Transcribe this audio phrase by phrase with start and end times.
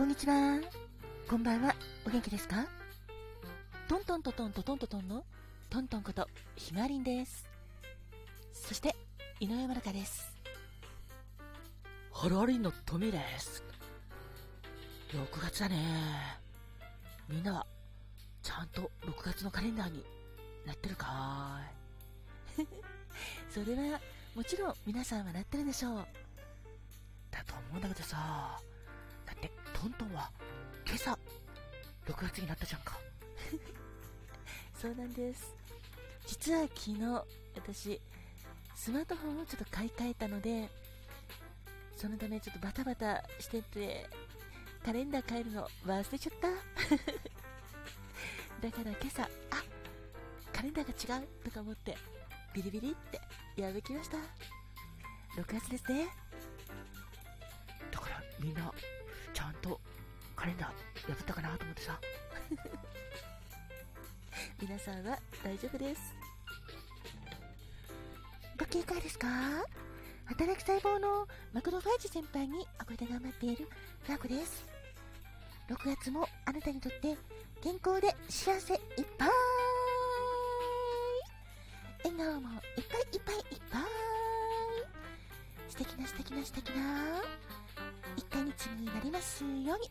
[0.00, 0.58] こんにちは。
[1.28, 1.74] こんばんは。
[2.06, 2.66] お元気ですか？
[3.86, 5.24] トントントトントトントトンの
[5.68, 6.26] トントンこと
[6.56, 7.46] ひまわりんです。
[8.50, 8.96] そして、
[9.40, 10.34] 井上まどかです。
[12.10, 13.62] ハロリンのトミです。
[15.12, 15.76] 6月だね。
[17.28, 17.66] みんなは、
[18.42, 20.02] ちゃんと6月のカレンダーに
[20.64, 22.66] なってるかーい？
[23.52, 24.00] それは、
[24.34, 26.06] もちろん皆さんはなってるでしょう。
[27.30, 28.58] だと思うんだけどさ、
[29.80, 30.30] トントンは
[30.86, 31.18] 今朝
[32.06, 33.00] 6月になったじゃんか。
[34.78, 35.56] そうなんです。
[36.26, 37.00] 実は昨日
[37.54, 37.98] 私
[38.74, 40.68] スマートフォンをちょっと買い替えたので
[41.96, 44.06] そのためちょっとバタバタしてて
[44.84, 46.48] カレンダー変えるの忘れちゃった。
[48.60, 49.28] だから今朝あ
[50.52, 51.96] カレンダーが違うとか思って
[52.52, 53.18] ビリビリって
[53.56, 54.18] やめきました。
[55.40, 56.10] 6月ですね。
[57.90, 58.70] だからみんな
[60.40, 60.68] カレンダー
[61.12, 62.00] 破ったかなと思ってさ。
[64.58, 66.00] 皆さんは大丈夫です。
[68.58, 69.28] ご警戒ですか？
[70.24, 73.68] 働く細胞のマクロファージ先輩にお声で頑張っている
[74.04, 74.66] フラコです。
[75.68, 77.18] 6月もあなたにとって
[77.60, 78.80] 健康で幸せいっ
[79.18, 79.28] ぱい。
[82.04, 83.82] 笑顔もいっぱいいっぱいいっぱい。
[85.68, 87.20] 素敵な素敵な素敵な
[88.16, 89.90] 1ヶ月になりますように。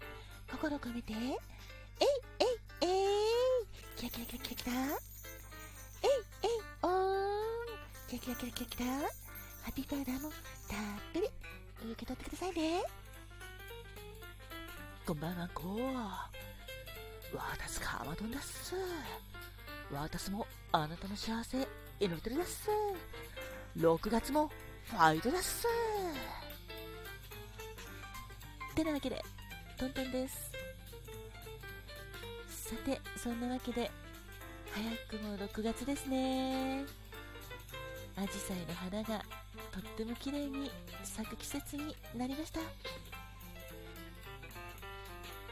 [0.52, 1.14] 心込めて。
[1.14, 2.47] えいえい
[2.81, 3.67] えい。
[3.95, 4.73] キラキラキラキラキラ。
[4.73, 6.09] えい
[6.44, 6.50] えい
[6.81, 6.92] おー
[8.08, 8.86] キラキラキラキラキラ。
[8.86, 10.80] ハッピーパウダーもたっ
[11.14, 11.30] ぷり
[11.92, 12.83] 受け取ってくださいね。
[15.05, 15.80] こんばんはこう。
[17.38, 18.73] 私かまどんです。
[19.92, 21.67] 私もあなたの幸せ
[22.00, 22.70] 祈ってるです。
[23.77, 24.50] 6月も
[24.86, 25.67] ファイトです。
[28.75, 29.23] てなわけで、
[29.80, 30.52] トントンです。
[32.49, 33.89] さて、そんなわけで、
[34.73, 36.83] 早くも6月ですね。
[38.17, 39.23] アジサイの花が
[39.71, 40.70] とっても綺麗に
[41.05, 42.59] 咲く季節になりました。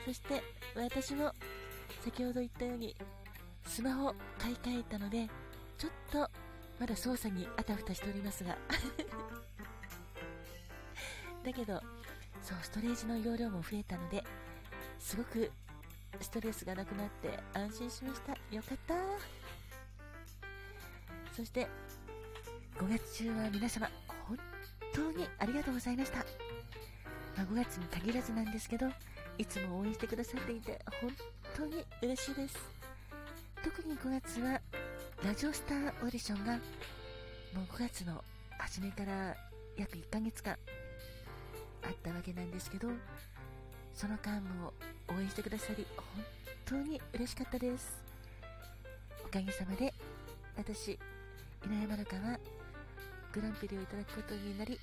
[0.06, 0.44] そして
[0.76, 1.32] 私も
[2.04, 2.98] 先ほど言ったように
[3.66, 5.30] スマホ買い替えたので
[5.78, 6.30] ちょっと
[6.80, 8.58] まだ操作にあたふたしておりますが
[11.44, 11.82] だけど
[12.48, 14.24] そうストレージの容量も増えたので
[15.00, 15.52] すごく
[16.22, 18.32] ストレスがなくなって安心しました。
[18.56, 18.96] よかった。
[21.36, 21.68] そして
[22.78, 23.90] 5月中は皆様
[24.30, 24.38] 本
[24.94, 26.24] 当にありがとうございました、ま
[27.44, 28.88] あ、5月に限らずなんですけど
[29.38, 31.12] いつも応援してくださっていて本
[31.54, 32.58] 当に嬉しいです。
[33.62, 34.62] 特に5月は
[35.22, 36.60] ラジオスターオーディションがも
[37.70, 38.24] う5月の
[38.58, 39.36] 初めから
[39.78, 40.56] 約1ヶ月間
[41.88, 42.90] あったわけなんですけど
[43.94, 44.74] その間も
[45.10, 46.26] 応援してくださり本
[46.66, 48.04] 当に嬉しかったです。
[49.26, 49.94] おかげさまで
[50.58, 51.00] 私井
[51.70, 52.40] 上まどかは
[53.32, 54.80] グランプリをいただくことになり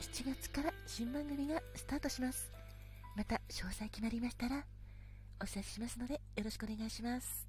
[0.00, 2.50] 7月から新番組がスタートします。
[3.16, 4.64] また詳細決まりましたら
[5.42, 7.46] お知らせしますのでよろしくお願いします。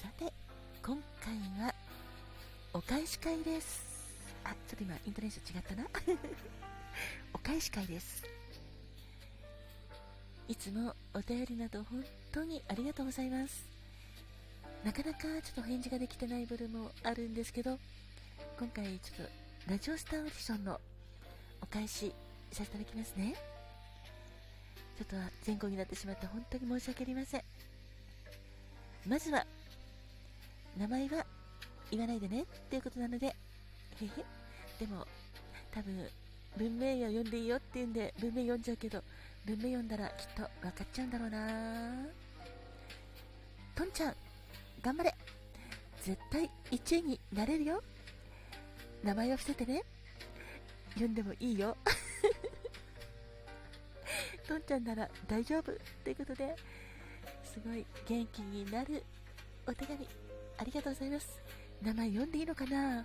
[0.00, 0.32] さて
[0.84, 1.34] 今回
[1.64, 1.74] は
[2.72, 3.91] お返し会です。
[4.44, 5.84] あ、ちょっと今、イントネーション違ったな。
[7.32, 8.24] お返し会です。
[10.48, 13.64] いつもお便りなど本当にありがとうございます。
[14.84, 17.78] なかなかちょっと返事ができてない部分もあるんですけど、
[18.58, 19.32] 今回ちょっと
[19.70, 20.80] ラジオスターオーディションの
[21.60, 22.12] お返し
[22.50, 23.34] させていただきますね。
[24.98, 25.16] ちょっと
[25.46, 27.42] 前後になってしまって本当に申し訳ありません。
[29.06, 29.46] まずは、
[30.76, 31.26] 名前は
[31.90, 33.34] 言わないでねっていうことなので、
[34.78, 35.06] でも、
[35.70, 36.08] 多分、
[36.56, 39.02] 文明を読んでいいよって言うんで、文明読んじゃうけど、
[39.44, 42.06] 文明読んだらきっと分かっちゃうんだろうな
[43.74, 44.16] とんちゃん、
[44.82, 45.14] 頑張れ
[46.02, 47.82] 絶対1位になれるよ
[49.02, 49.82] 名前を伏せてね。
[50.94, 51.76] 読んでもいいよ。
[54.46, 55.72] とんちゃんなら大丈夫
[56.04, 56.54] ということで、
[57.44, 59.02] すごい元気になる
[59.66, 60.06] お手紙、
[60.58, 61.40] ありがとうございます。
[61.80, 63.04] 名前読んでいいのかな？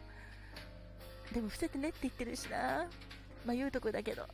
[1.34, 2.88] でも伏せてねって言ってるしな。
[3.46, 4.26] 迷うとこだけど。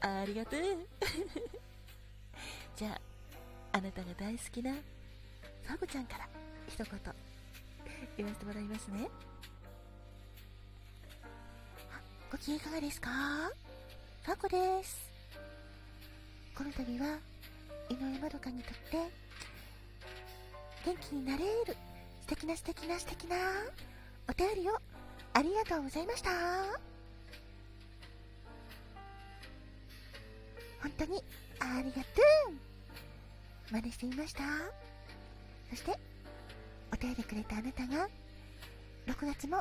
[0.00, 0.60] ありがとう。
[2.76, 3.00] じゃあ、
[3.72, 6.28] あなたが大好きな、ファゴちゃんから
[6.68, 6.86] 一言
[8.16, 9.08] 言わせてもらいますね。
[12.30, 13.10] ご機嫌いかがですか？
[14.24, 15.06] ファゴです。
[16.54, 17.18] この度は、
[17.88, 19.10] 井上まどかにとって、
[20.84, 21.76] 元気になれる
[22.22, 23.36] 素敵な素敵な素敵な
[24.28, 24.78] お便りを
[25.36, 26.30] ありがとうございました。
[30.80, 31.22] 本当に
[31.60, 32.00] ありがと
[32.48, 33.70] う。
[33.70, 34.44] 真似してみました。
[35.68, 35.92] そして
[36.90, 38.08] お便りくれたあなたが
[39.06, 39.60] 6月も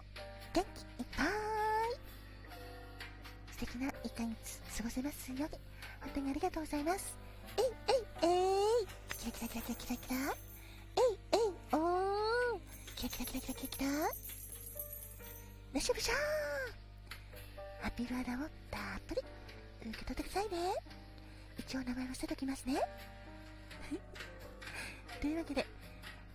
[0.54, 1.28] 元気いっぱい。
[3.52, 5.48] 素敵な1ヶ月過ごせますように。
[6.00, 7.18] 本当にありがとうございます。
[7.58, 7.66] えい
[8.24, 8.88] えいえい。
[9.20, 10.36] キラキラキラキラキラキラ。
[10.96, 11.40] えいえい。
[11.74, 12.60] おー。
[12.96, 14.45] キラキラキラキラキラキラ。
[15.76, 16.16] ブシャブシャー。
[17.84, 19.22] ハピーワードをたっぷり
[19.90, 20.74] 受け取ってくださいね。
[21.60, 22.80] 一応名前伏せときますね。
[25.20, 25.66] というわけで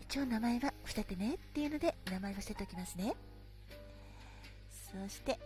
[0.02, 3.14] 一応名前は伏せてねっていうので名前伏せておきますね。
[4.92, 5.40] そして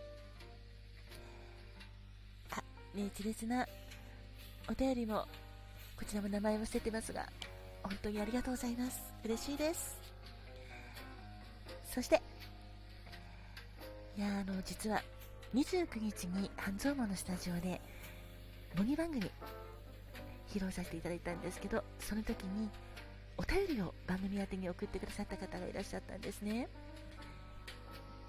[2.51, 2.61] あ
[2.93, 3.65] 熱烈な
[4.67, 5.25] お便りも
[5.95, 7.31] こちらも名前伏せてますが
[7.81, 9.01] 本当にありがとうございます。
[9.23, 9.97] 嬉しいです。
[11.93, 12.21] そして
[14.17, 15.01] いやあの実は
[15.53, 17.81] 29日に半蔵門のスタジオで
[18.77, 19.29] 模擬番組
[20.49, 22.69] 披露させていただいたんですけどその時に
[23.37, 26.69] お便りを番組宛に送ってくださった方がいらっしゃったんですね。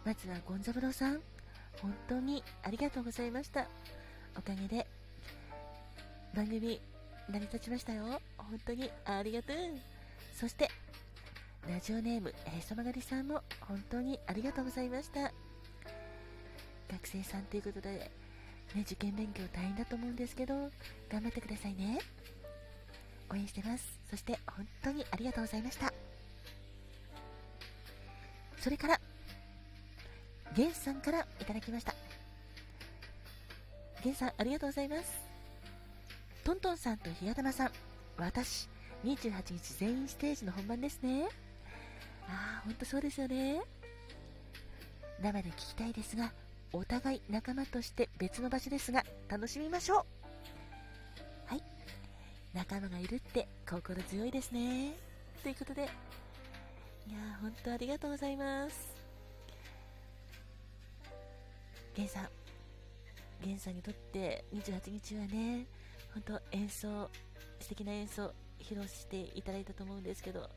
[0.05, 1.21] まずはゴンザブロさん
[1.81, 3.69] 本当にありがとうございました。
[4.37, 4.87] おかげで
[6.35, 6.81] 番組
[7.29, 8.21] 成り立ちましたよ。
[8.37, 9.57] 本当にありがとう。
[10.35, 10.69] そして
[11.69, 15.33] ラジオネームへそまがりさんも本当にありがとうございました。
[16.91, 18.11] 学生さんということで、
[18.75, 20.55] ね、受験勉強大変だと思うんですけど
[21.11, 21.99] 頑張ってくださいね。
[23.31, 23.99] 応援してます。
[24.09, 25.93] そして本当にありがとうございました。
[28.59, 29.01] それから
[30.55, 31.95] ゲンさんからいただきました。
[34.03, 35.21] ゲンさんありがとうございます。
[36.45, 37.71] トントンさんとひがたまさん。
[38.19, 38.69] 私
[39.05, 41.29] 28日全員ステージの本番ですね。
[42.29, 43.61] ああ本当そうですよね。
[45.21, 46.33] 生で聞きたいですが
[46.73, 50.05] お互い仲間として別の場所ですが楽しみましょう。
[51.47, 51.63] はい。
[52.53, 54.95] 仲間がいるって心強いですね。
[55.43, 58.95] ということでいやー本当ありがとうございます。
[61.95, 62.29] ゲンさん。
[63.45, 65.67] ゲンさんにとって28日はね
[66.13, 67.09] 本当演奏
[67.61, 70.49] 素敵な演奏披露していただいたと思うんですけど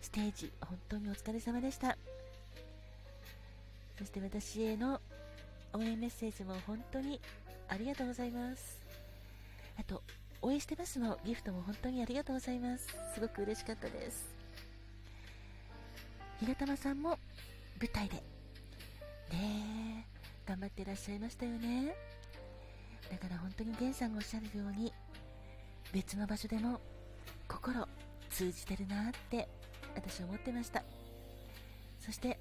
[0.00, 1.96] ステージ本当にお疲れ様でした。
[3.98, 5.00] そして私への
[5.72, 7.20] 応援メッセージも本当に
[7.68, 8.80] ありがとうございます。
[9.78, 10.02] あと
[10.42, 12.86] 応援してますのギフトも本当にありがとうございます。
[13.14, 14.34] すごく嬉しかったです。
[16.38, 17.18] ひがたまさんも
[17.80, 18.16] 舞台で。
[18.16, 21.94] ねえ頑張ってらっしゃいましたよね。
[23.10, 24.92] だから本当にゲンさんがおっしゃるように
[25.92, 26.80] 別の場所でも
[27.48, 27.86] 心
[28.30, 29.48] 通じてるなって
[29.94, 30.82] 私思ってました。
[31.98, 32.38] そして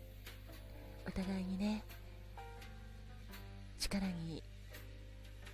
[1.07, 1.83] お互いにね
[3.85, 4.41] 力に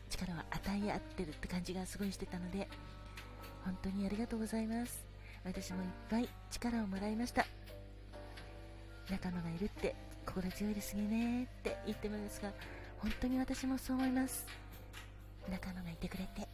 [0.10, 2.69] 力を与え合ってるって感じがすごいしてたので
[3.66, 5.06] 本当にありがとうございます。
[5.44, 7.45] 私もいっぱい力をもらいました。
[9.10, 9.95] 仲間がいるって
[10.25, 12.51] 心強いですねって言ってますが
[13.00, 14.45] 本当に私もそう思います。
[15.50, 16.48] 仲間がいてくれて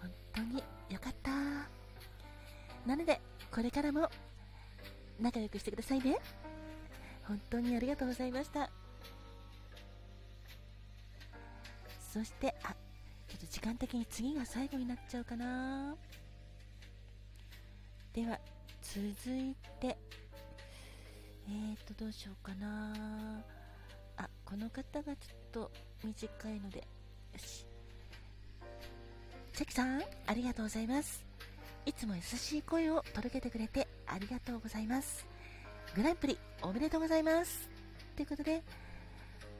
[0.00, 1.30] 本当によかった。
[2.88, 3.20] なので
[3.50, 4.08] これからも
[5.20, 6.18] 仲良くしてくださいね。
[7.26, 8.70] 本当にありがとうございました。
[12.14, 12.68] そしてあ
[13.26, 15.96] ちょっと時間的に次が最後になっちゃうかな。
[18.12, 18.38] では
[18.80, 22.92] 続いてえーとどうしようかな。
[24.16, 25.72] あこの方がちょっと
[26.04, 26.84] 短いのでよ
[27.38, 27.66] し。
[29.52, 31.24] 関さんありがとうございます。
[31.84, 35.26] いつも優しい声を届けてくれてありがとうございます。
[35.96, 37.68] グランプリおめでとうございます。
[38.14, 38.62] ということで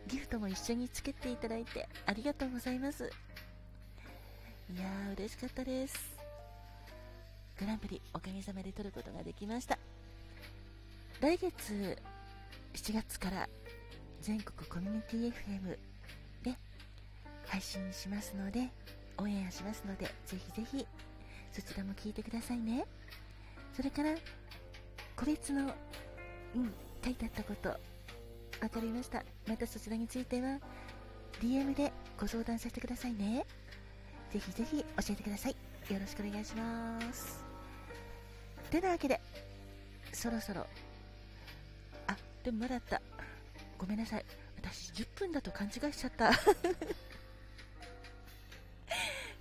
[0.09, 3.11] ギフトも一緒につけていただいてありがとうございます。
[4.75, 6.15] いやー嬉しかったです。
[7.59, 9.79] グランプリおかげさまで取ることができました。
[11.21, 11.97] 来月
[12.75, 13.49] 7月から
[14.21, 15.79] 全国コミュニティ FM
[16.43, 16.59] で
[17.47, 18.69] 配信しますので
[19.19, 20.87] オンエアしますのでぜひぜひ
[21.53, 22.85] そちらも聞いてくださいね。
[23.75, 24.15] それから
[25.17, 25.73] 個別の
[26.57, 26.73] うん
[27.05, 27.94] 書いてあったこと
[28.65, 29.23] 分かりました。
[29.47, 30.59] またそちらについては
[31.43, 33.45] DM でご相談させてくださいね。
[34.33, 35.57] ぜひぜひ教えてください。
[35.93, 37.45] よろしくお願いします。
[38.71, 39.21] てなわけで
[40.15, 40.67] そろそろ。
[42.07, 43.03] あでもまだあった。
[43.77, 44.25] ごめんなさい。
[44.57, 46.33] 私10分だと勘違いしちゃった。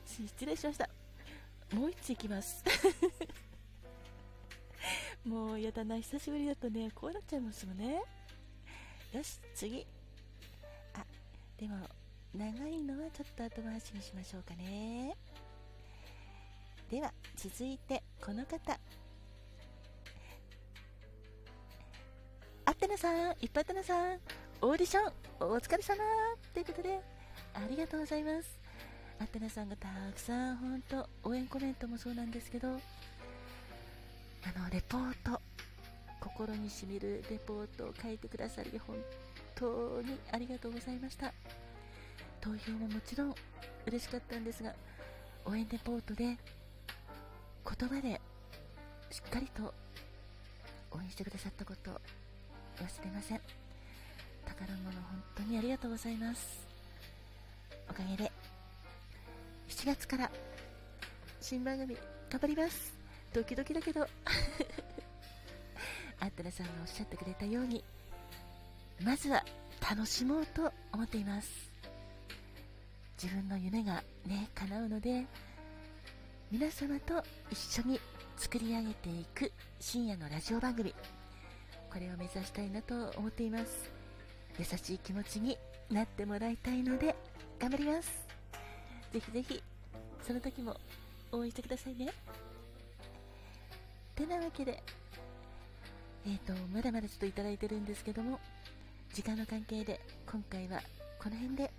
[0.06, 0.90] 失礼しました。
[1.74, 2.62] もう一ついきます。
[5.24, 5.98] もうやだな。
[5.98, 6.92] 久しぶりだとね。
[6.94, 8.02] こうなっちゃいますよね。
[9.14, 9.86] よし次。
[10.96, 11.06] あ
[11.56, 11.76] でも
[12.34, 15.16] 長いのはちょっと後回しにしましょうかね。
[16.90, 18.80] では続いてこの方。
[22.66, 24.18] あってなさんいっぱいたなさん。
[24.62, 26.04] オーディションお疲れ様。
[26.52, 27.00] ということで
[27.54, 28.58] ありがとうございます。
[29.20, 32.80] あってなさんがたくさん本当応援コメントもそうなんですけどあの
[34.72, 35.40] レポート。
[36.24, 38.96] 心にしみるレポートを書いてくださり本
[39.56, 41.34] 当にありがとうございました。
[42.40, 43.36] 投票ももちろん
[43.86, 44.74] 嬉しかったんですが
[45.46, 46.38] 応援レポートで言
[47.90, 48.22] 葉で
[49.12, 49.74] しっかりと
[50.92, 51.96] 応援してくださったこと忘
[53.04, 53.42] れません。
[54.46, 56.66] 宝物本当にありがとうございます。
[57.90, 58.32] おかげで
[59.68, 60.32] 7月から
[61.42, 61.98] 新番組
[62.30, 62.94] 頑張ります。
[63.34, 64.08] ドキドキだけど。
[66.24, 67.84] あったらさんがおっしゃってくれたように
[69.04, 69.44] まずは
[69.82, 71.70] 楽しもうと思っています。
[73.22, 75.26] 自分の夢がね叶うので
[76.50, 78.00] 皆様と一緒に
[78.38, 79.52] 作り上げていく
[79.82, 80.96] 深夜のラジオ番組
[81.92, 83.92] これを目指したいなと思っています。
[84.58, 85.58] 優しい気持ちに
[85.92, 87.16] なってもらいたいので
[87.60, 88.26] 頑張ります。
[89.12, 89.62] ぜひぜひ
[90.26, 90.78] その時も
[91.34, 92.14] 応援してくださいね。
[94.16, 94.82] てなわけで
[96.26, 98.40] えーとまだまだちょっといただいてるんですけども
[99.14, 100.00] 時間の関係で
[100.30, 100.82] 今回は
[101.20, 101.72] この辺で。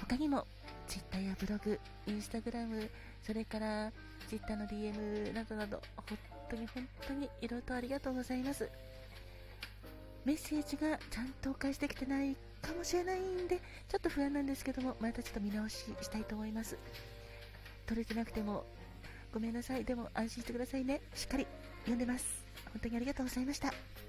[0.00, 0.46] 他にも
[0.86, 2.88] Twitter やブログ、Instagram、
[3.22, 3.92] それから
[4.28, 8.70] Twitter の DM などなど本当に本当にいろいろとありがとうございます。
[10.24, 16.78] メッセージがちゃんと返してきてないかもしれないんでちょっと不安なんですけどもまたちょっと見直ししたいと思います。
[17.86, 18.64] 取れてなくても
[19.32, 19.84] ごめんなさい。
[19.84, 21.00] でも安心してくださいね。
[21.14, 21.46] しっかり
[21.80, 22.44] 読んでます。
[22.72, 23.72] 本当にありがとうございました。